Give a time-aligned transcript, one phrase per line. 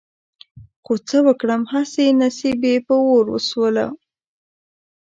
[0.83, 3.85] خو څه وکړم هسې نصيب يې په اور وسوله.